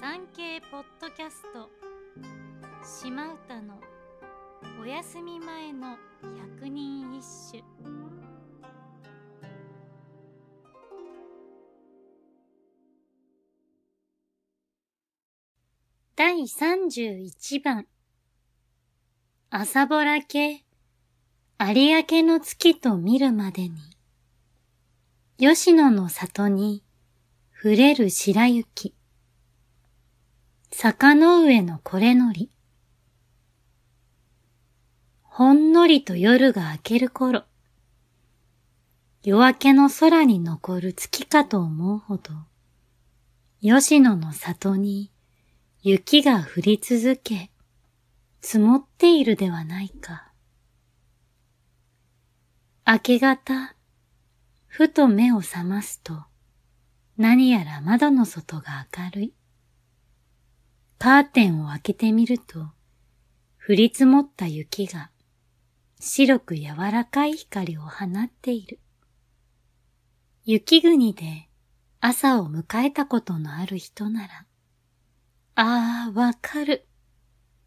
[0.00, 1.68] 産経ポッドキャスト。
[2.82, 3.78] 島唄の
[4.80, 5.98] お休み前の
[6.56, 7.22] 百人一
[7.52, 7.62] 首。
[16.16, 17.86] 第31番。
[19.50, 20.64] 朝ぼらけ
[21.58, 23.76] 有明の月と見るまでに。
[25.36, 26.82] 吉野の里に
[27.54, 28.94] 触れる白雪。
[30.72, 32.48] 坂の上のこれのり。
[35.22, 37.44] ほんのりと夜が明ける頃、
[39.22, 42.32] 夜明けの空に残る月かと思うほど、
[43.60, 45.10] 吉野の里に
[45.82, 47.50] 雪が降り続け、
[48.40, 50.32] 積もっているではないか。
[52.86, 53.74] 明け方、
[54.66, 56.24] ふと目を覚ますと、
[57.18, 59.34] 何やら窓の外が明るい。
[61.02, 62.58] カーテンを開けてみると、
[63.66, 65.10] 降り積もった雪が
[65.98, 68.78] 白く柔らかい光を放っている。
[70.44, 71.48] 雪国で
[72.00, 74.44] 朝を迎えたことのある人なら、
[75.54, 76.86] ああ、わかる、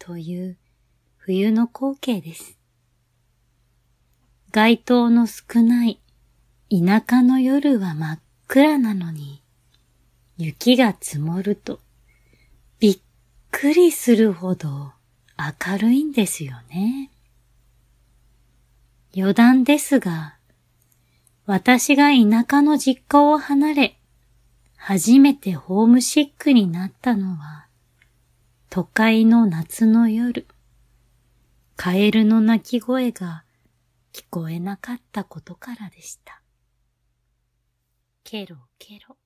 [0.00, 0.58] という
[1.16, 2.58] 冬の光景です。
[4.50, 6.00] 街灯の少ない
[6.68, 9.44] 田舎の夜は真っ暗なのに、
[10.36, 11.78] 雪が積もると
[12.80, 13.00] びっ
[13.50, 14.92] くりするほど
[15.38, 17.10] 明るいんですよね。
[19.16, 20.36] 余談ですが、
[21.46, 23.98] 私が田舎の実家を離れ、
[24.76, 27.66] 初めてホームシックになったのは、
[28.68, 30.46] 都会の夏の夜、
[31.76, 33.44] カエルの鳴き声が
[34.12, 36.40] 聞こえなかったことからでした。
[38.22, 39.16] ケロケロ。